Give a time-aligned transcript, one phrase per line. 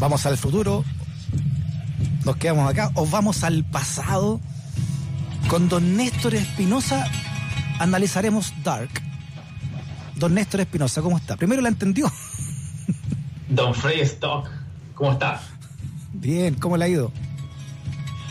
[0.00, 0.82] Vamos al futuro,
[2.24, 4.40] nos quedamos acá o vamos al pasado.
[5.50, 7.06] Con don Néstor Espinosa
[7.78, 8.88] analizaremos Dark.
[10.16, 11.36] Don Néstor Espinosa, ¿cómo está?
[11.36, 12.10] Primero la entendió.
[13.50, 14.48] Don Frey Stock,
[14.94, 15.42] ¿cómo está?
[16.14, 17.12] Bien, ¿cómo le ha ido?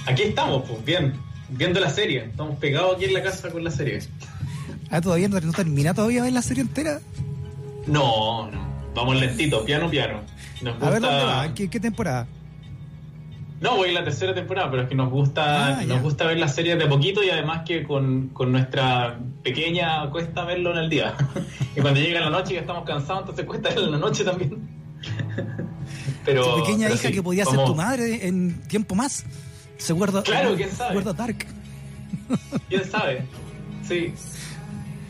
[0.07, 1.13] Aquí estamos, pues, bien,
[1.49, 2.25] viendo la serie.
[2.25, 3.99] Estamos pegados aquí en la casa con la serie.
[4.89, 6.99] Ah, todavía no, no termina todavía ver la serie entera.
[7.85, 8.68] No, no.
[8.95, 10.21] Vamos lentito, piano, piano.
[10.61, 12.27] Nos A ver gusta- dónde va, ¿En qué, qué temporada?
[13.61, 16.37] No, voy en la tercera temporada, pero es que nos gusta, Ah, nos gusta ver
[16.39, 20.89] las series de poquito y además que con, con nuestra pequeña cuesta verlo en el
[20.89, 21.13] día.
[21.75, 24.69] y cuando llega la noche ya estamos cansados, entonces cuesta verlo en la noche también.
[26.25, 29.25] pero, tu pequeña pero hija sí, que podía ser tu madre en tiempo más.
[29.77, 30.89] Se guarda, Claro, quién sabe.
[30.89, 31.45] se guarda Dark.
[32.69, 33.25] ¿Quién sabe?
[33.87, 34.13] Sí.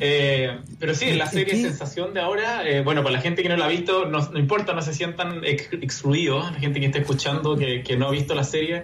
[0.02, 1.61] Eh, pero sí, la ¿Y serie qué?
[1.61, 4.39] Sensación de ahora, eh, bueno, para la gente que no la ha visto, no, no
[4.39, 8.11] importa, no se sientan ex- excluidos, la gente que está escuchando, que, que no ha
[8.11, 8.83] visto la serie,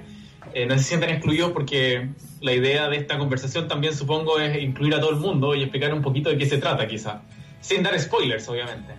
[0.54, 2.10] eh, no se sientan excluidos porque
[2.42, 5.94] la idea de esta conversación también supongo es incluir a todo el mundo y explicar
[5.94, 7.22] un poquito de qué se trata quizá,
[7.62, 8.94] sin dar spoilers obviamente.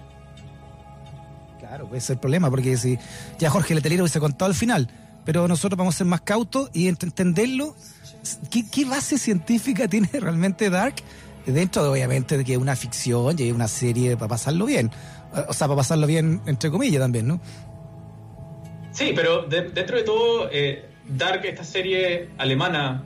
[1.58, 2.98] Claro, ese es el problema, porque si
[3.38, 4.88] ya Jorge Letelero hubiese contado al final,
[5.24, 7.74] pero nosotros vamos a ser más cautos y ent- entenderlo.
[8.50, 10.94] ¿Qué, qué base científica tiene realmente Dark?
[11.46, 14.90] Dentro, de, obviamente, de que es una ficción y es una serie para pasarlo bien.
[15.48, 17.40] O sea, para pasarlo bien, entre comillas, también, ¿no?
[18.92, 23.04] Sí, pero de- dentro de todo, eh, Dark, esta serie alemana,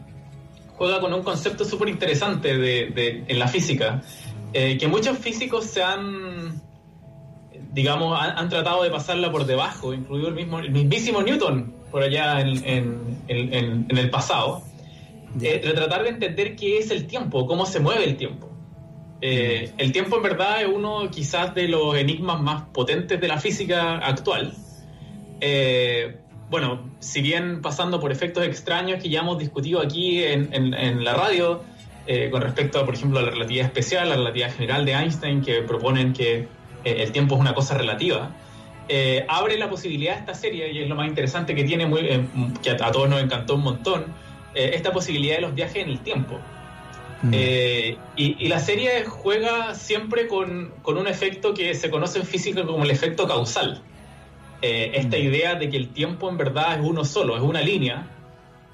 [0.76, 4.00] juega con un concepto súper interesante de, de- en la física,
[4.54, 6.62] eh, que muchos físicos se han,
[7.72, 12.40] digamos, han, tratado de pasarla por debajo, incluido el, mismo, el mismísimo Newton, por allá
[12.40, 12.64] en-
[13.28, 14.62] en el pasado,
[15.40, 18.48] eh, de tratar de entender qué es el tiempo, cómo se mueve el tiempo.
[19.22, 23.38] Eh, el tiempo en verdad es uno quizás de los enigmas más potentes de la
[23.38, 24.54] física actual.
[25.40, 26.16] Eh,
[26.50, 31.04] bueno, si bien pasando por efectos extraños que ya hemos discutido aquí en, en- en
[31.04, 31.62] la radio,
[32.06, 35.42] eh, con respecto a, por ejemplo, a la relatividad especial, la relatividad general de Einstein,
[35.42, 36.48] que proponen que
[36.82, 38.34] el tiempo es una cosa relativa,
[39.28, 42.00] abre la posibilidad esta serie, y es lo más interesante que tiene, muy,
[42.62, 44.06] que a, a todos nos encantó un montón,
[44.54, 46.38] eh, esta posibilidad de los viajes en el tiempo.
[47.22, 47.30] Mm.
[47.34, 52.26] Eh, y, y la serie juega siempre con, con un efecto que se conoce en
[52.26, 53.82] física como el efecto causal.
[54.62, 55.20] Eh, esta Mm.
[55.20, 58.06] idea de que el tiempo en verdad es uno solo, es una línea,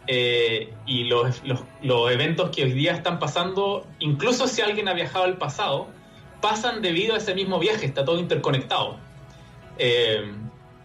[0.08, 4.92] eh, y los, los- los eventos que hoy día están pasando, incluso si alguien ha
[4.94, 5.88] viajado al pasado,
[6.40, 8.98] pasan debido a ese mismo viaje, está todo interconectado.
[9.78, 10.22] Eh,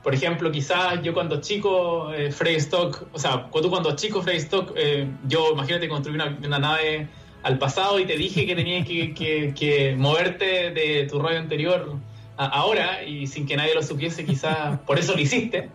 [0.04, 5.08] por ejemplo, quizás yo cuando chico, eh, Stock, o sea, tú cuando chico, Freystock, eh,
[5.28, 7.08] yo imagínate construí una, una nave
[7.44, 11.96] al pasado y te dije que tenías que, que- que moverte de tu radio anterior
[12.38, 15.70] a ahora y sin que nadie lo supiese, quizás por eso lo hiciste.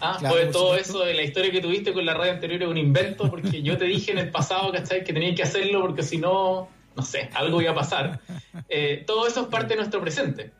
[0.00, 0.98] Ah, Claro, pues todo supuesto.
[0.98, 3.78] eso de la historia que tuviste con la radio anterior es un invento porque yo
[3.78, 5.04] te dije en el pasado, ¿cachai?
[5.04, 8.20] Que tenías que hacerlo porque si no, no sé, algo iba a pasar.
[8.68, 10.52] Eh, todo eso es parte de nuestro presente.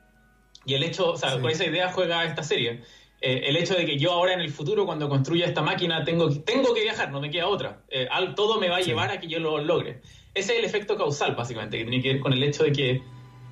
[0.67, 1.41] Y el hecho, o sea, Sí.
[1.41, 2.83] con esa idea juega esta serie.
[3.21, 6.29] Eh, el hecho de que yo ahora en el futuro, cuando construya esta máquina, tengo,
[6.29, 7.81] que- tengo que viajar, no me queda otra.
[7.91, 10.01] Eh, al, todo me va a llevar a que yo lo logre.
[10.35, 13.03] Ese es el efecto causal, básicamente, que tiene que ver con el hecho de que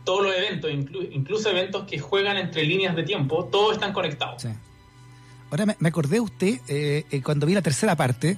[0.04, 4.42] todos los eventos, inclu- incluso eventos que juegan entre líneas de tiempo, todos están conectados.
[4.42, 4.48] Sí.
[5.50, 8.36] Ahora me, me acordé de usted eh, cuando vi la tercera parte,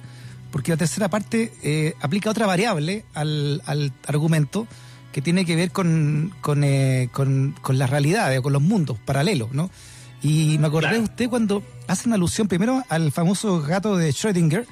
[0.51, 4.67] porque la tercera parte eh, aplica otra variable al, al argumento
[5.15, 8.99] que tiene que ver con, con, eh, con, con las realidades o con los mundos
[8.99, 9.69] paralelos, ¿no?
[10.21, 14.65] Y me acordé de usted cuando hace una alusión primero al famoso gato de Schrödinger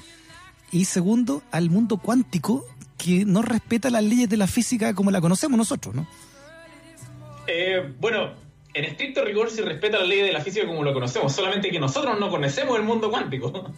[0.69, 2.65] y segundo al mundo cuántico
[2.97, 6.05] que no respeta las leyes de la física como la conocemos nosotros, ¿no?
[7.47, 8.33] Eh, bueno,
[8.73, 11.79] en estricto rigor se respeta la ley de la física como lo conocemos, solamente que
[11.79, 13.71] nosotros no conocemos el mundo cuántico.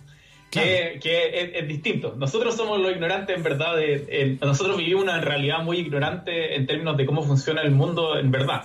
[0.63, 2.13] Que, que es, es distinto.
[2.17, 3.75] Nosotros somos los ignorantes en verdad.
[3.75, 8.17] de- en- nosotros vivimos una realidad muy ignorante en términos de cómo funciona el mundo
[8.17, 8.63] en verdad.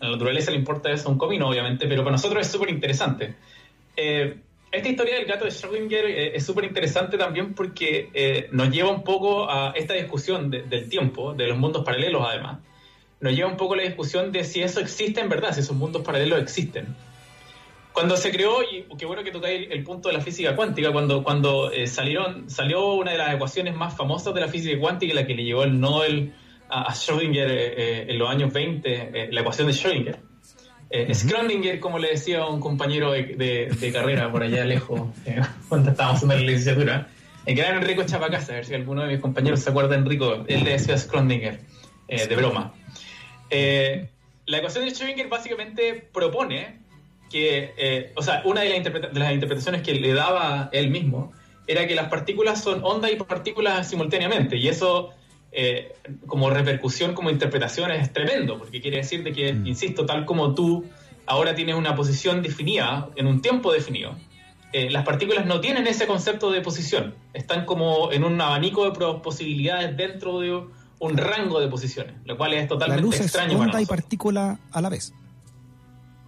[0.00, 3.34] A la naturaleza le importa eso un comino, obviamente, pero para nosotros es súper interesante.
[3.96, 4.36] Eh,
[4.72, 8.88] esta historia del gato de Schrödinger eh, es súper interesante también porque eh, nos lleva
[8.90, 12.58] un poco a esta discusión de- del tiempo, de los mundos paralelos además,
[13.20, 15.76] nos lleva un poco a la discusión de si eso existe en verdad, si esos
[15.76, 16.86] mundos paralelos existen.
[18.00, 21.22] Cuando se creó, y qué bueno que tocáis el, punto de la física cuántica, cuando,
[21.22, 25.26] cuando eh, salieron, salió una de las ecuaciones más famosas de la física cuántica, la
[25.26, 26.32] que le llevó el Nobel
[26.70, 30.16] a, Schrödinger eh, eh, en los años 20, la ecuación de Schrödinger.
[30.90, 35.10] Schrödinger, como le decía un compañero de, carrera por allá lejos,
[35.68, 37.08] cuando estábamos haciendo la licenciatura,
[37.44, 40.42] el gran Enrico Chapacasa, a ver si alguno de mis compañeros se acuerda de Enrico,
[40.48, 41.58] él le decía Schrödinger,
[42.08, 42.72] de broma.
[43.50, 46.79] la ecuación de Schrödinger básicamente propone
[47.30, 48.70] que, eh, o sea, una de,
[49.12, 51.32] las interpretaciones que le daba él mismo
[51.66, 55.10] era que las partículas son onda y partículas simultáneamente, y eso
[55.52, 55.94] eh,
[56.26, 59.66] como repercusión, como interpretación es tremendo, porque quiere decir de que, mm.
[59.66, 60.84] insisto, tal como tú
[61.26, 64.16] ahora tienes una posición definida, en un tiempo definido,
[64.72, 69.20] eh, las partículas no tienen ese concepto de posición, están como en un abanico de
[69.20, 70.64] posibilidades dentro de
[70.98, 73.54] un rango de posiciones, lo cual es totalmente la luz extraño.
[73.54, 75.12] Es onda y partícula a la vez.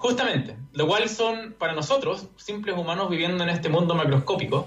[0.02, 4.66] Justamente, lo cual son para nosotros, simples humanos viviendo en este mundo macroscópico,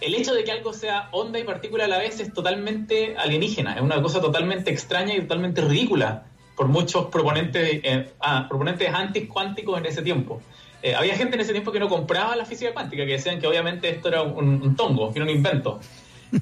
[0.00, 3.74] el hecho de que algo sea onda y partícula a la vez es totalmente alienígena,
[3.74, 6.24] es una cosa totalmente extraña y totalmente ridícula
[6.56, 10.40] por muchos proponentes, eh, ah, proponentes anticuánticos en ese tiempo.
[10.82, 13.46] Eh, había gente en ese tiempo que no compraba la física cuántica, que decían que
[13.46, 15.78] obviamente esto era un, tongo, que era un invento.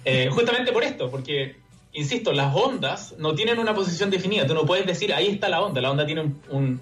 [0.05, 1.57] Eh, justamente por esto, porque,
[1.93, 4.47] insisto, las ondas no tienen una posición definida.
[4.47, 6.81] Tú no puedes decir, ahí está la onda, la onda tiene un un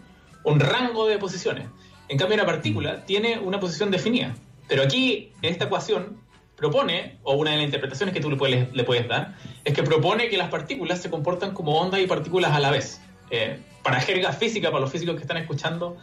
[0.55, 1.69] rango de posiciones.
[2.09, 4.35] En cambio, una partícula tiene una posición definida.
[4.69, 6.21] Pero aquí, en esta ecuación,
[6.57, 9.83] propone, o una de las interpretaciones que tú le puedes, le puedes dar, es que
[9.83, 13.01] propone que las partículas se comportan como ondas y partículas a la vez.
[13.31, 15.97] Eh, para jerga física, para los físicos que están escuchando,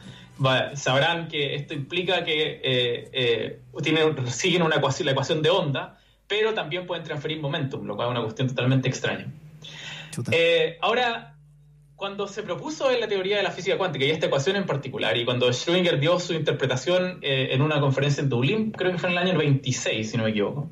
[0.76, 3.60] sabrán que esto implica que eh, eh,
[4.28, 8.12] siguen una ecuación, la ecuación de onda, pero también pueden transferir momentum, lo cual es
[8.12, 9.28] una cuestión totalmente extraña.
[10.82, 11.33] ahora,
[11.96, 15.16] cuando se propuso en la teoría de la física cuántica y esta ecuación en particular,
[15.18, 19.10] y cuando Schrödinger dio su interpretación eh, en una conferencia en Dublín, creo que fue
[19.10, 20.70] en el año 26, si no me equivoco,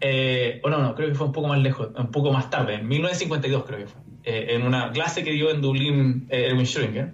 [0.00, 2.74] eh, o no, no, creo que fue un poco más lejos, un poco más tarde,
[2.74, 7.12] en 1952 creo que fue, eh, en una clase que dio en Dublín Erwin Schrödinger.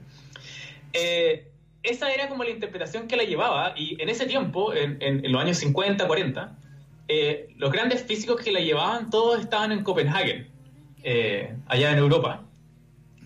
[1.83, 5.41] esa era como la interpretación que la llevaba, y en ese tiempo, en, en los
[5.41, 6.59] años 50, 40,
[7.57, 10.49] los grandes físicos que la llevaban todos estaban en Copenhague,
[11.69, 12.48] allá en Europa.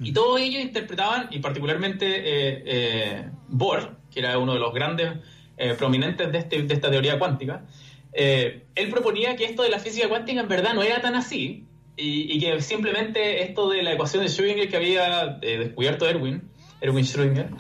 [0.02, 5.12] Y todos ellos interpretaban, y particularmente eh, eh, Bohr, que era uno de los grandes
[5.56, 7.66] eh, prominentes de, este, de, esta teoría cuántica,
[8.12, 11.66] él proponía que esto de la física cuántica en verdad no era tan así,
[11.96, 16.43] y, que simplemente esto de la ecuación de Schrödinger que había descubierto Erwin,
[16.81, 17.50] Erwin Schrödinger,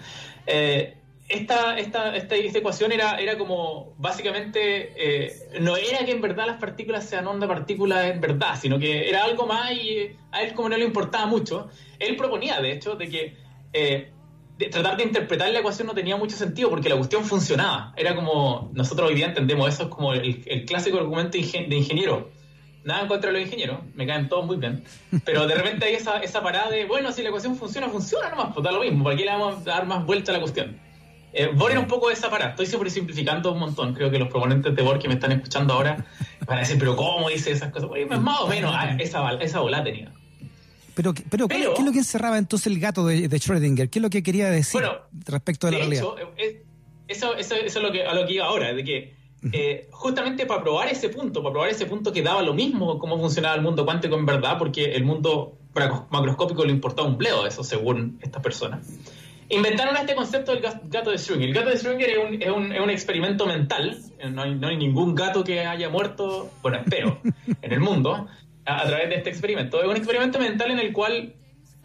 [1.32, 6.60] esta, esta, esta, ecuación era, era como básicamente, eh, no era que en verdad las
[6.60, 10.68] partículas sean onda partículas en verdad, sino que era algo más y a él como
[10.68, 11.68] no le importaba mucho,
[11.98, 13.36] él proponía de hecho de que
[13.72, 14.12] eh,
[14.70, 17.94] tratar de interpretar la ecuación no tenía mucho sentido porque la cuestión funcionaba.
[17.96, 22.30] Era como, nosotros hoy día entendemos eso, es como el, clásico argumento de ingeniero.
[22.84, 24.84] Nada en contra de los ingenieros, me caen todos muy bien.
[25.24, 28.52] Pero de repente hay esa, esa parada de, bueno, si la ecuación funciona, funciona nomás,
[28.52, 30.91] pues da lo mismo, ¿para qué le vamos a dar más vuelta a la cuestión?
[31.32, 32.50] Eh, era un poco de esa parada.
[32.50, 33.94] Estoy siempre simplificando un montón.
[33.94, 36.04] Creo que los proponentes de Bor que me están escuchando ahora
[36.46, 37.90] van a decir, pero ¿cómo dice esas cosas?
[38.20, 40.12] más o menos ah, esa, esa bola tenía.
[40.94, 43.88] Pero, pero, ¿qué, es lo que encerraba entonces el gato de, Schrödinger?
[43.88, 44.82] ¿Qué es lo que quería decir
[45.24, 46.04] respecto de, la realidad?
[46.36, 46.64] Eh,
[47.08, 49.14] eso, eso, eso, es lo que, a lo que iba ahora, de que
[49.52, 53.18] eh, justamente para probar ese punto, para probar ese punto que daba lo mismo cómo
[53.18, 55.56] funcionaba el mundo cuántico en verdad, porque el mundo
[56.10, 58.86] macroscópico le importaba un pleo eso según estas personas
[59.48, 61.44] inventaron este concepto del gato de Schrödinger.
[61.44, 63.98] El gato de Schrödinger es un, es un, es un experimento mental,
[64.30, 67.20] no hay, no hay, ningún gato que haya muerto, bueno, espero,
[67.62, 68.28] en el mundo,
[68.64, 69.80] a, través de este experimento.
[69.80, 71.34] Es un experimento mental en el cual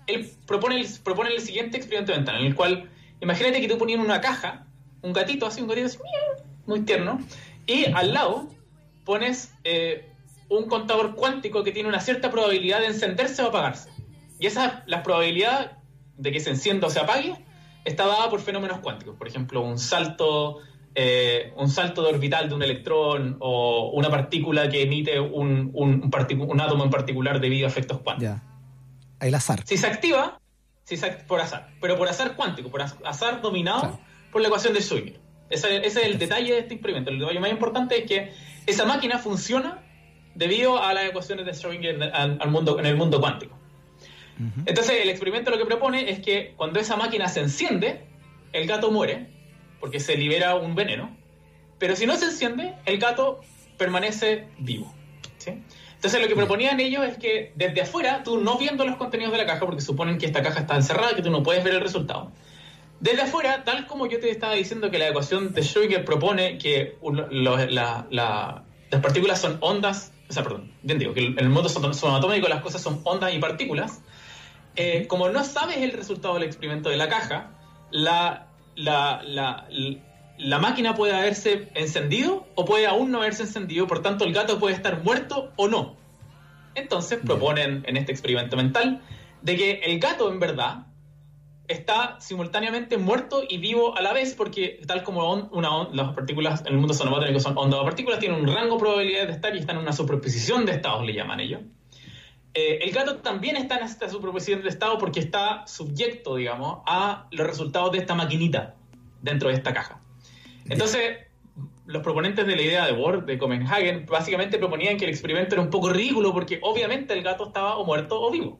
[0.08, 2.90] él propone el, propone el siguiente experimento mental, en el cual,
[3.22, 4.66] imagínate que tú ponías en una caja
[5.02, 5.98] un gatito así, un gatito así,
[6.66, 7.20] muy tierno,
[7.66, 8.48] y al lado
[9.06, 10.10] pones eh,
[10.50, 13.90] un contador cuántico que tiene una cierta probabilidad de encenderse o apagarse.
[14.40, 15.78] Y esa, la probabilidad
[16.18, 17.36] de que se encienda o se apague
[17.88, 19.16] está dada por fenómenos cuánticos.
[19.16, 20.60] Por ejemplo, un salto,
[20.94, 26.62] eh, un salto de orbital de un electrón o una partícula que emite un, un,
[26.62, 28.36] átomo en particular debido a efectos cuánticos.
[29.20, 29.62] El azar.
[29.66, 30.40] Si se activa,
[30.84, 34.00] si por azar, pero por azar cuántico, por azar dominado
[34.32, 35.20] por la ecuación de Schrödinger.
[35.50, 37.10] Ese, es el detalle de este experimento.
[37.10, 38.34] El detalle más importante es que
[38.66, 39.82] esa máquina funciona
[40.36, 43.57] debido a las ecuaciones de Schrödinger al mundo, en el mundo cuántico.
[44.66, 48.06] Entonces el experimento lo que propone es que cuando esa máquina se enciende,
[48.54, 49.28] el gato muere,
[49.80, 51.16] porque se libera un veneno,
[51.80, 53.42] pero si no se enciende, el gato
[53.78, 54.94] permanece vivo.
[55.96, 59.40] Entonces lo que proponían ellos es que desde afuera, tú no viendo los contenidos de
[59.40, 61.82] la caja, porque suponen que esta caja está encerrada, que tú no puedes ver el
[61.82, 62.32] resultado.
[63.00, 66.98] Desde afuera, tal como yo te estaba diciendo que la ecuación de Schrödinger propone que
[68.10, 72.62] las partículas son ondas, o sea, perdón, bien digo, que en el mundo subatómico las
[72.62, 74.02] cosas son ondas y partículas,
[74.78, 77.52] eh, como no sabes el resultado del experimento de la caja,
[77.92, 79.24] la, la,
[80.38, 84.60] la máquina puede haberse encendido o puede aún no haberse encendido, por tanto el gato
[84.60, 85.98] puede estar muerto o no.
[86.76, 89.02] Entonces proponen en este experimento mental
[89.42, 90.86] de que el gato en verdad
[91.68, 96.68] está simultáneamente muerto y vivo a la vez porque tal como una las partículas en
[96.68, 99.60] el mundo que son ondas o partículas tienen un rango de probabilidad de estar y
[99.60, 101.62] están en una superposición de estados le llaman ellos
[102.58, 107.28] eh, el gato también está en esta superposición de estado porque está subyecto digamos a
[107.32, 108.76] los resultados de esta maquinita
[109.22, 110.02] dentro de esta caja
[110.70, 111.18] entonces,
[111.86, 115.62] los proponentes de la idea de Bohr, de Copenhagen, básicamente proponían que el experimento era
[115.62, 118.60] un poco ridículo porque obviamente el gato estaba o muerto o vivo.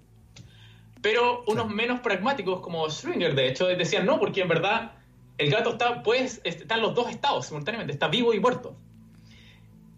[1.02, 4.94] Pero unos menos pragmáticos, como Stringer, de hecho, decían no, porque en verdad
[5.38, 8.76] el gato está, pues, en los dos estados simultáneamente, está vivo y muerto.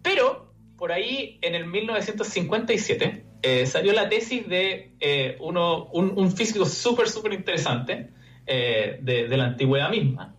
[0.02, 6.64] Pero por ahí, en el 1957, eh, salió la tesis de eh, uno, un, físico
[6.66, 8.10] súper, súper interesante
[8.46, 10.34] eh, de, la antigüedad misma,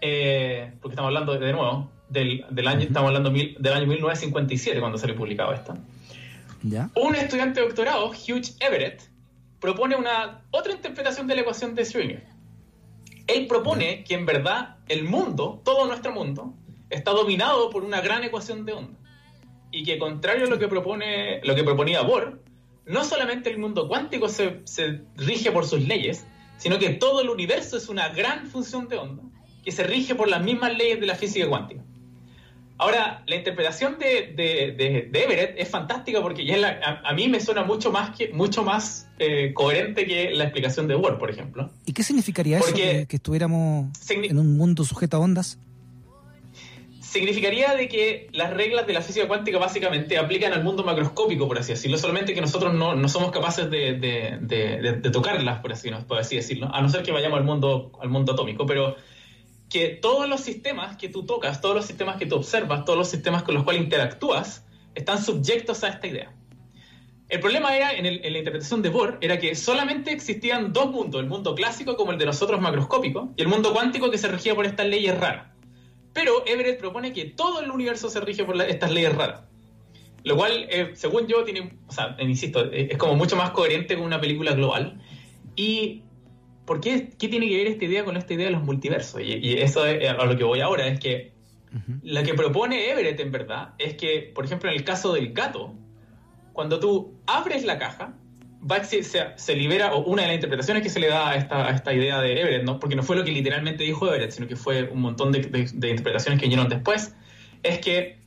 [0.00, 5.14] porque estamos hablando de, nuevo del, año, estamos hablando del año 1957 cuando se le
[5.14, 5.76] publicado esto.
[6.96, 9.02] Un estudiante de doctorado, Hugh Everett,
[9.60, 12.24] propone una otra interpretación de la ecuación de Schrödinger.
[13.26, 16.54] Él propone que en verdad el mundo, todo nuestro mundo,
[16.90, 18.98] está dominado por una gran ecuación de onda.
[19.74, 22.40] Y que contrario a lo que propone, lo que proponía Bohr,
[22.86, 26.24] no solamente el mundo cuántico se, se rige por sus leyes,
[26.58, 29.22] sino que todo el universo es una gran función de onda
[29.64, 31.82] que se rige por las mismas leyes de la física cuántica.
[32.76, 37.92] Ahora, la interpretación de, de, Everett es fantástica porque ya a, mí me suena mucho
[37.92, 41.70] más, que, mucho más eh, coherente que la explicación de Bohr, por ejemplo.
[41.86, 45.56] ¿Y qué significaría eso, que, estuviéramos en un mundo sujeto a ondas?
[47.14, 51.56] Significaría de que las reglas de la física cuántica básicamente aplican al mundo macroscópico, por
[51.56, 56.34] así decirlo, solamente que nosotros no, no somos capaces de, tocarlas, por así, por así
[56.34, 58.96] decirlo, a no ser que vayamos al mundo, al mundo atómico, pero
[59.70, 63.08] que todos los sistemas que tú tocas, todos los sistemas que tú observas, todos los
[63.10, 64.66] sistemas con los cuales interactúas,
[64.96, 66.34] están subyectos a esta idea.
[67.28, 71.28] El problema era, en, la interpretación de Bohr, era que solamente existían dos mundos, el
[71.28, 74.66] mundo clásico como el de nosotros macroscópico, y el mundo cuántico que se regía por
[74.66, 75.53] estas leyes raras.
[76.14, 79.42] Pero Everett propone que todo el universo se rige por estas leyes raras.
[80.22, 84.04] Lo cual, eh, según yo, tiene, o sea, insisto, es como mucho más coherente con
[84.04, 85.02] una película global.
[85.54, 86.02] Y
[86.64, 89.20] ¿por qué, tiene que ver esta idea con esta idea de los multiversos?
[89.20, 91.34] Y, eso es a lo que voy ahora, es que
[92.02, 95.74] la que propone Everett en verdad es que, por ejemplo, en el caso del gato,
[96.52, 98.14] cuando tú abres la caja,
[98.70, 101.70] va, se, se, libera, o una de las interpretaciones que se le da a esta,
[101.70, 102.78] esta, idea de Everett, ¿no?
[102.78, 106.40] porque no fue lo que literalmente dijo Everett, sino que fue un montón de, interpretaciones
[106.40, 107.14] que vinieron después,
[107.62, 108.18] es que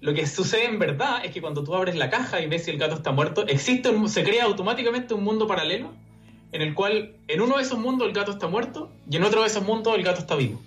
[0.00, 2.70] lo que sucede en verdad es que cuando tú abres la caja y ves si
[2.70, 5.92] el gato está muerto, existe se crea automáticamente un mundo paralelo
[6.52, 9.42] en el cual en uno de esos mundos el gato está muerto y en otro
[9.42, 10.60] de esos mundos el gato está vivo.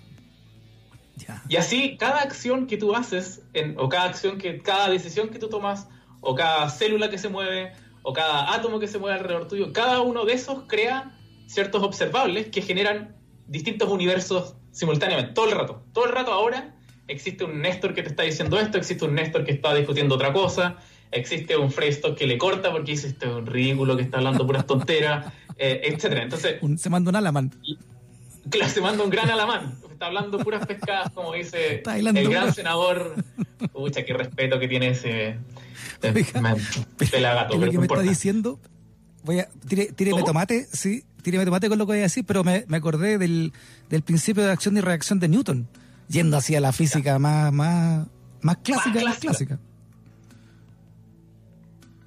[1.48, 3.42] Y así cada acción que tú haces,
[3.76, 5.88] o cada acción que, cada decisión que tú tomas,
[6.20, 7.72] o cada célula que se mueve,
[8.04, 12.48] o cada átomo que se mueve alrededor tuyo, cada uno de esos crea ciertos observables
[12.48, 13.16] que generan
[13.48, 15.82] distintos universos simultáneamente, todo el rato.
[15.92, 16.76] Todo el rato ahora
[17.08, 20.32] existe un Néstor que te está diciendo esto, existe un Néstor que está discutiendo otra
[20.32, 20.76] cosa,
[21.10, 24.46] existe un Freystock que le corta porque dice este es un ridículo que está hablando
[24.46, 26.24] puras tonteras, eh, etcétera.
[26.24, 27.52] Entonces, se manda un alamán.
[28.50, 29.74] Claro, se manda un gran alamán.
[30.04, 33.14] Está hablando puras pescadas, como dice el gran senador.
[33.72, 35.38] Pucha, qué respeto que tiene ese
[37.10, 37.56] pelagato.
[37.56, 38.60] Lo que me está diciendo,
[39.22, 42.66] voy a, tíreme tomate, sí, tíreme tomate con lo que voy a decir, pero me,
[42.72, 43.54] acordé del,
[43.88, 45.68] del, principio de acción y reacción de Newton,
[46.08, 48.06] yendo hacia la física más, más,
[48.42, 49.58] más clásica de clásica.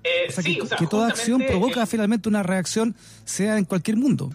[0.03, 4.29] Eh, que, toda acción provoca finalmente una reacción, sea en cualquier mundo.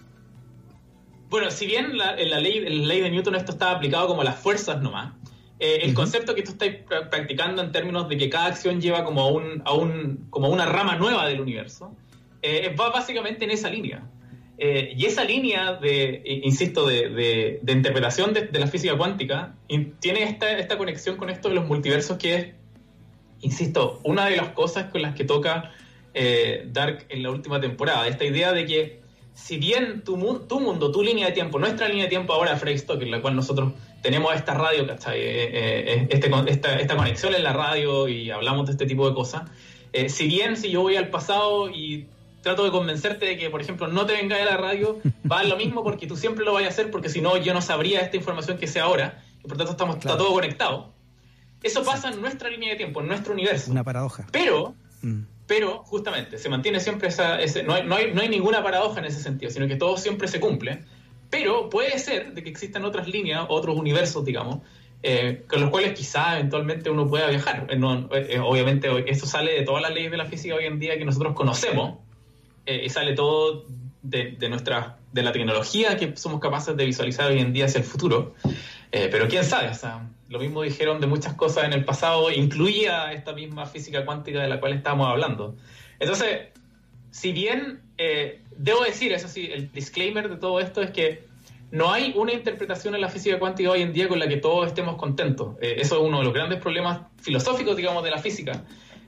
[1.33, 4.23] Bueno, si bien la, en la ley, la ley de Newton esto está aplicado como
[4.23, 5.13] las fuerzas nomás,
[5.57, 6.69] eh, el concepto que tú estás
[7.09, 10.67] practicando en términos de que cada acción lleva como a, un, a un, como una
[10.67, 11.95] rama nueva del universo,
[12.43, 14.03] eh, va básicamente en esa línea.
[14.59, 17.09] y esa línea de, insisto, de,
[17.63, 19.55] de, interpretación de, la física cuántica
[20.01, 22.47] tiene esta, esta conexión con esto de los multiversos que es
[23.41, 25.71] insisto, una de las cosas con las que toca
[26.13, 29.02] eh, Dark en la última temporada, esta idea de que
[29.33, 33.01] si bien tu, tu, mundo, tu línea de tiempo, nuestra línea de tiempo ahora, Freystock,
[33.01, 35.19] en la cual nosotros tenemos esta radio, ¿cachai?
[35.19, 39.15] Eh, eh, este, esta, esta, conexión en la radio y hablamos de este tipo de
[39.15, 39.43] cosas,
[39.93, 42.07] Eh, si bien si yo voy al pasado y
[42.41, 44.99] trato de convencerte de que, por ejemplo, no te venga a la radio,
[45.31, 47.53] va a lo mismo porque tú siempre lo vas a hacer, porque si no, yo
[47.53, 50.93] no sabría esta información que sé ahora, y por tanto estamos, está todo conectado.
[51.61, 53.71] Eso pasa en nuestra línea de tiempo, en nuestro universo.
[53.71, 54.27] Una paradoja.
[54.31, 55.21] Pero, mm.
[55.47, 57.41] Pero justamente, se mantiene siempre esa...
[57.41, 59.97] Ese, no, hay, no, hay, no hay ninguna paradoja en ese sentido, sino que todo
[59.97, 60.83] siempre se cumple.
[61.29, 64.59] Pero puede ser de que existan otras líneas, otros universos, digamos,
[65.01, 67.67] eh, con los cuales quizá eventualmente uno pueda viajar.
[67.69, 70.97] Eh, eh, obviamente eso sale de todas las leyes de la física hoy en día
[70.97, 71.99] que nosotros conocemos,
[72.65, 73.65] y sale todo
[74.01, 77.79] de, de, nuestra, de la tecnología que somos capaces de visualizar hoy en día hacia
[77.79, 78.35] el futuro.
[79.11, 83.11] Pero quién sabe, o sea, lo mismo dijeron de muchas cosas en el pasado, incluía
[83.11, 85.55] esta misma física cuántica de la cual estábamos hablando.
[85.99, 86.49] Entonces,
[87.09, 87.81] si bien
[88.57, 91.23] debo decir, eso sí, el disclaimer de todo esto es que
[91.73, 94.67] no hay una interpretación en la física cuántica hoy en día con la que todos
[94.67, 95.55] estemos contentos.
[95.59, 98.63] Eh, eso es uno de los grandes problemas filosóficos, digamos, de la física.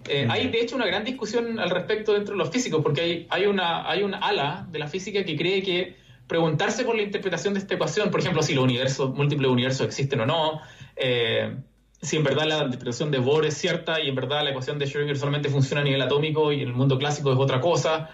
[0.10, 3.28] Eh, hay, de hecho, una gran discusión al respecto dentro de los físicos, porque hay,
[3.30, 5.96] hay, una, hay una ala de la física que cree que
[6.28, 10.22] preguntarse por la interpretación de esta ecuación, por ejemplo, si los universos, múltiples universos existen
[10.22, 10.62] o no,
[10.96, 11.56] eh,
[12.02, 14.86] si en verdad la interpretación de Bohr es cierta y en verdad la ecuación de
[14.86, 18.10] Schrödinger solamente funciona a nivel atómico y en el mundo clásico es otra cosa,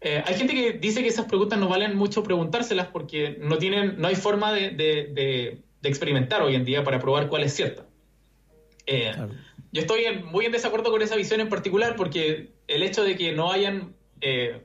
[0.00, 3.96] eh, hay gente que dice que esas preguntas no valen mucho preguntárselas porque no tienen,
[3.98, 7.86] no hay forma de, experimentar hoy en día para probar cuál es cierta.
[8.86, 9.12] Eh,
[9.72, 13.32] yo estoy muy en desacuerdo con esa visión en particular porque el hecho de que
[13.32, 14.62] no hayan eh,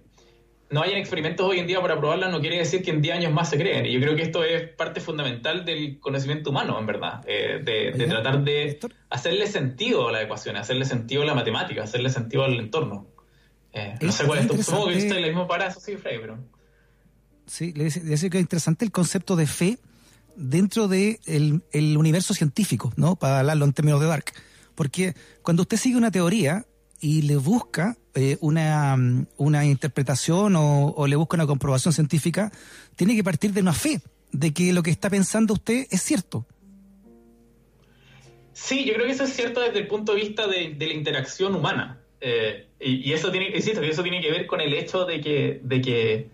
[0.69, 3.33] no hayan experimentos hoy en día para probarla no quiere decir que en 10 años
[3.33, 3.85] más se creen.
[3.85, 8.43] Y yo creo que esto es parte fundamental del conocimiento humano, en verdad, de, tratar
[8.43, 8.79] de
[9.09, 13.07] hacerle sentido a la ecuación, hacerle sentido a la matemática, hacerle sentido al entorno.
[13.73, 14.61] Eh, no sé cuál es tu.
[14.61, 16.39] Supongo que viste el mismo para sí, Frey, pero.
[17.45, 19.77] Sí, le decía que es interesante el concepto de fe
[20.35, 23.17] dentro del de el universo científico, ¿no?
[23.17, 24.31] Para hablarlo en términos de Dark.
[24.73, 26.65] Porque cuando usted sigue una teoría
[26.99, 28.97] y le busca eh, una,
[29.37, 32.51] una, interpretación o, le busca una comprobación científica,
[32.95, 36.45] tiene que partir de una fe, de que lo que está pensando usted es cierto.
[38.53, 41.55] Sí, yo creo que eso es cierto desde el punto de vista de, la interacción
[41.55, 41.99] humana.
[42.21, 45.81] Eh, y, eso tiene, insisto, eso tiene que ver con el hecho de que, de
[45.81, 46.29] que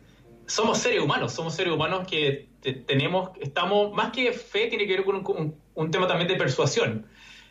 [0.46, 2.48] somos seres humanos, somos seres humanos que
[2.86, 7.08] tenemos, estamos, más que fe, tiene que ver con un, tema también de persuasión,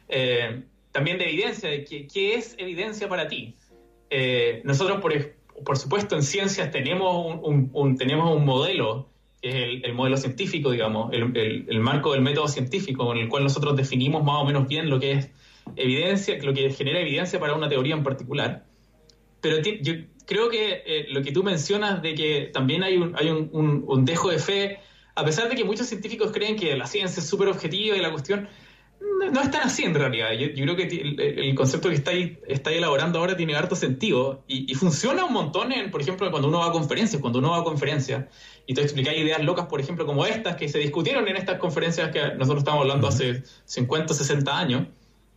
[0.09, 0.63] eh,
[0.93, 3.57] también de evidencia, de que, qué es evidencia para ti.
[4.11, 5.13] Eh, nosotros, por,
[5.65, 9.09] por supuesto, en ciencias tenemos un, tenemos un modelo,
[9.41, 13.45] que es el, modelo científico, digamos, el, el, marco del método científico, con el cual
[13.45, 15.31] nosotros definimos más o menos bien lo que es
[15.77, 18.67] evidencia, lo que genera evidencia para una teoría en particular.
[19.41, 19.95] Pero yo
[20.27, 24.31] creo que eh, lo que tú mencionas de que también hay, un, hay un, dejo
[24.31, 24.79] de fe,
[25.15, 28.11] a pesar de que muchos científicos creen que la ciencia es súper objetiva y la
[28.11, 28.49] cuestión
[29.01, 30.33] no, es tan así en realidad.
[30.33, 34.75] Yo, creo que el, concepto que está ahí, está elaborando ahora tiene harto sentido y,
[34.75, 37.65] funciona un montón, en, por ejemplo, cuando uno va a conferencias, cuando uno va a
[37.65, 38.27] conferencias
[38.67, 42.11] y te explicas ideas locas, por ejemplo, como estas que se discutieron en estas conferencias
[42.11, 44.87] que nosotros estamos hablando hace 50, 60 años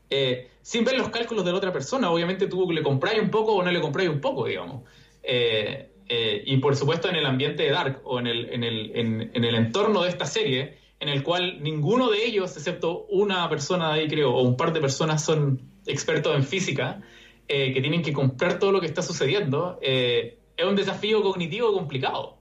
[0.09, 2.11] eh, sin ver los cálculos de la otra persona.
[2.11, 4.83] Obviamente tú le compráis un poco o no le compráis un poco, digamos.
[5.23, 8.91] Eh, eh, y por supuesto en el ambiente de Dark o en el, en, el,
[8.95, 13.93] en, el, entorno de esta serie, en el cual ninguno de ellos, excepto una persona
[13.93, 17.01] de ahí creo, o un par de personas son expertos en física,
[17.45, 22.37] que tienen que comprar todo lo que está sucediendo, es un desafío cognitivo complicado.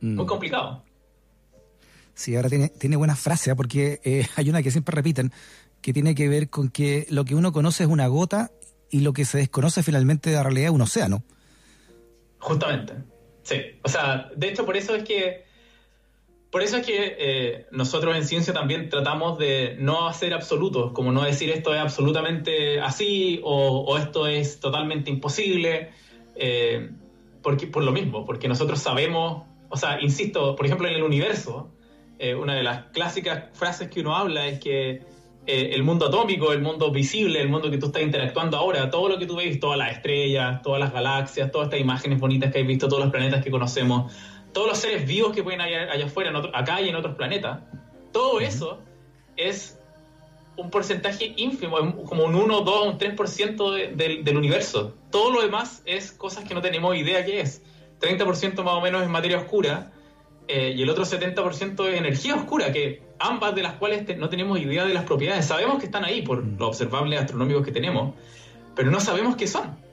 [0.00, 0.26] Muy mm.
[0.26, 0.84] complicado.
[2.12, 5.32] Sí, ahora tiene, tiene buena frase, porque hay una que siempre repiten,
[5.80, 8.50] que tiene que ver con que lo que uno conoce es una gota
[8.90, 11.24] y lo que se desconoce finalmente de la realidad es un océano.
[12.38, 12.94] Justamente,
[13.42, 13.56] sí.
[13.82, 15.43] O sea, de hecho por eso es que
[16.54, 21.10] por eso es que eh, nosotros en ciencia también tratamos de no hacer absolutos, como
[21.10, 25.90] no decir esto es absolutamente así o, esto es totalmente imposible,
[26.36, 26.90] eh,
[27.42, 31.72] porque, por lo mismo, porque nosotros sabemos, o sea, insisto, por ejemplo en el universo,
[32.20, 35.02] eh, una de las clásicas frases que uno habla es que
[35.46, 39.10] eh, el mundo atómico, el mundo visible, el mundo que tú estás interactuando ahora, todo
[39.10, 42.60] lo que tú ves, todas las estrellas, todas las galaxias, todas estas imágenes bonitas que
[42.60, 44.10] has visto, todos los planetas que conocemos,
[44.54, 47.60] todos los seres vivos que pueden haber allá afuera, acá y en otros planetas,
[48.12, 48.78] todo eso
[49.36, 49.78] es
[50.56, 54.94] un porcentaje ínfimo, como un 1, 2, un 3% del universo.
[55.10, 57.62] Todo lo demás es cosas que no tenemos idea qué es.
[58.00, 59.92] 30% más o menos es materia oscura
[60.46, 64.58] eh, y el otro 70% es energía oscura, que ambas de las cuales no tenemos
[64.60, 65.46] idea de las propiedades.
[65.46, 68.14] Sabemos que están ahí por los observables astronómicos que tenemos,
[68.76, 69.83] pero no sabemos qué son.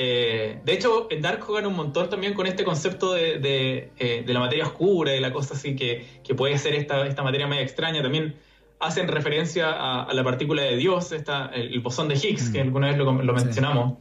[0.00, 4.24] Eh, de hecho, en Dark juegan un montón también con este concepto de, de, eh,
[4.28, 7.64] la materia oscura y la cosa así que, que, puede ser esta, esta materia media
[7.64, 8.00] extraña.
[8.00, 8.36] También
[8.78, 12.66] hacen referencia a, la partícula de Dios, esta, el, bosón de Higgs, que mm.
[12.68, 13.98] alguna vez lo, mencionamos.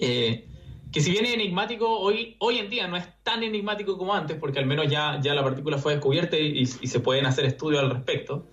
[0.00, 0.48] eh,
[0.90, 4.36] que si bien es enigmático, hoy, hoy en día no es tan enigmático como antes,
[4.36, 7.90] porque al menos ya, ya la partícula fue descubierta y, se pueden hacer estudios al
[7.90, 8.48] respecto.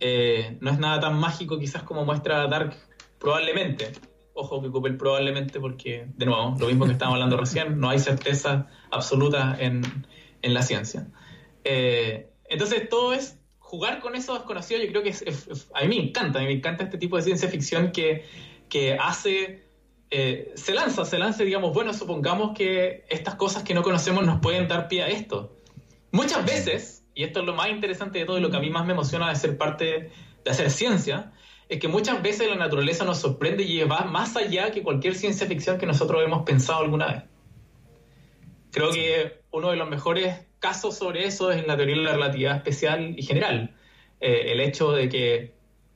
[0.00, 2.76] Eh, no es nada tan mágico quizás como muestra Dark,
[3.20, 3.92] probablemente.
[4.34, 7.90] Ojo que ocupe el probablemente porque, de nuevo, lo mismo que estábamos hablando recién, no
[7.90, 9.82] hay certeza absoluta en,
[10.40, 11.08] en la ciencia.
[11.64, 15.14] Eh, entonces todo es jugar con eso desconocido, yo creo que
[15.74, 18.24] a mí me encanta, a mí me encanta este tipo de ciencia ficción que,
[18.68, 19.64] que hace
[20.14, 24.40] eh, se lanza, se lanza, digamos, bueno, supongamos que estas cosas que no conocemos nos
[24.40, 25.56] pueden dar pie a esto.
[26.10, 28.68] Muchas veces, y esto es lo más interesante de todo y lo que a mí
[28.68, 30.10] más me emociona de ser parte
[30.44, 31.32] de hacer ciencia,
[31.72, 35.46] es que muchas veces la naturaleza nos sorprende y va más allá que cualquier ciencia
[35.46, 37.22] ficción que nosotros hemos pensado alguna vez.
[38.70, 42.12] Creo que uno de los mejores casos sobre eso es en la teoría de la
[42.12, 43.74] relatividad especial y general.
[44.20, 45.54] Eh, el hecho de que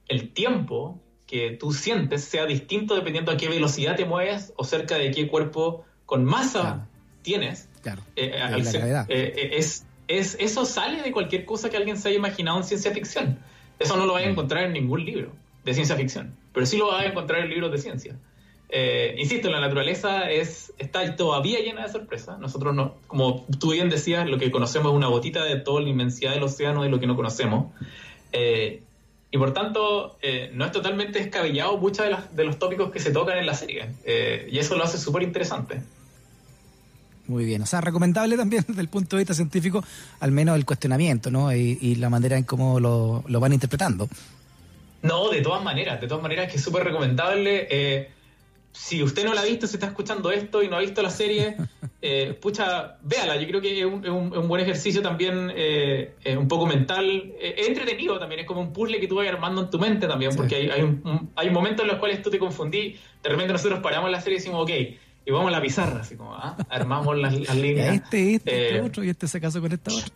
[0.08, 4.96] el tiempo que tú sientes sea distinto dependiendo a qué velocidad te mueves o cerca
[4.96, 6.88] de qué cuerpo con masa
[7.20, 7.68] tienes.
[7.82, 8.00] Claro.
[8.16, 12.56] Eh, eh, eh, es, es, eso sale de cualquier cosa que alguien se haya imaginado
[12.56, 13.38] en ciencia ficción.
[13.78, 14.30] Eso no lo vas a mm.
[14.30, 15.32] encontrar en ningún libro
[15.66, 18.16] de ciencia ficción, pero sí lo vas a encontrar en libros de ciencia.
[19.18, 22.38] insisto, la naturaleza es, está todavía llena de sorpresas.
[22.38, 25.90] Nosotros, no, como tú bien decías, lo que conocemos es una gotita de toda la
[25.90, 27.66] inmensidad del océano de lo que no conocemos.
[29.30, 33.10] Y por tanto, eh, no es totalmente descabellado muchos de, de, los tópicos que se
[33.10, 33.90] tocan en la serie.
[34.04, 35.82] Eh, y eso lo hace súper interesante.
[37.26, 39.84] Muy bien, o sea, recomendable también desde el punto de vista científico,
[40.20, 41.52] al menos el cuestionamiento, ¿no?
[41.52, 44.08] Y, la manera en cómo lo, lo, van interpretando.
[45.06, 47.68] No, de todas maneras, de todas maneras que es súper recomendable.
[47.70, 48.10] Eh,
[48.76, 51.10] si usted no la ha visto, se está escuchando esto y no ha visto la
[51.10, 51.56] serie,
[52.02, 53.36] eh, pucha, véala.
[53.36, 57.06] Yo creo que es un, buen ejercicio también, eh, un poco mental.
[57.40, 60.06] Eh, es entretenido también, es como un puzzle que tú vas armando en tu mente
[60.06, 62.96] también, porque hay, hay, un, hay momentos en los cuales tú te confundí.
[63.22, 64.70] De repente nosotros paramos la serie y decimos, ok,
[65.26, 66.56] y vamos a la pizarra, así como, ¿ah?
[66.68, 67.94] armamos las, líneas.
[67.94, 70.06] Este, este, este, otro, y este se casó con esta otra.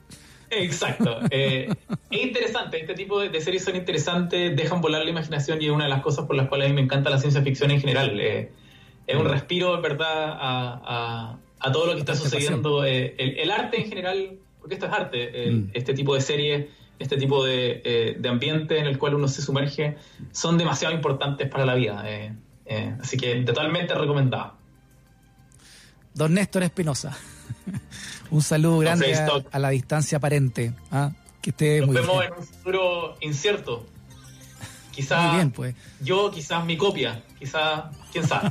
[0.50, 1.20] Exacto.
[1.30, 1.68] es
[2.10, 5.90] interesante, este tipo de, series son interesantes, dejan volar la imaginación y es una de
[5.90, 8.18] las cosas por las cuales a mí me encanta la ciencia ficción en general.
[8.20, 8.48] es
[9.14, 9.28] un mm.
[9.28, 11.38] respiro, en verdad, a,
[11.72, 12.84] todo lo que está sucediendo.
[12.84, 15.70] Eh, el, arte en general, porque esto es arte, mm.
[15.74, 16.66] este tipo de series,
[16.98, 19.96] este tipo de, de, ambiente en el cual uno se sumerge,
[20.32, 22.02] son demasiado importantes para la vida.
[22.06, 22.32] Eh,
[22.70, 24.52] eh, así que totalmente recomendado.
[26.14, 27.16] Don Néstor Espinosa.
[28.30, 29.14] un saludo grande
[29.50, 30.72] a, la distancia aparente.
[30.90, 31.12] ¿ah?
[31.40, 33.86] Que esté Nos vemos en un futuro incierto.
[34.92, 35.74] Quizás pues.
[36.00, 38.50] yo, quizás mi copia, quizás, quién sabe.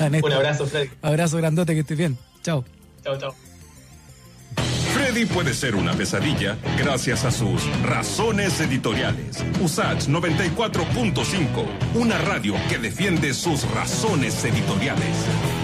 [0.22, 0.90] un abrazo, Freddy.
[1.02, 2.18] Abrazo grandote, que estés bien.
[2.42, 2.64] Chao.
[3.04, 3.34] Chao, chao.
[4.94, 9.44] Freddy puede ser una pesadilla gracias a sus razones editoriales.
[9.60, 15.59] USACH 94.5, una radio que defiende sus razones editoriales.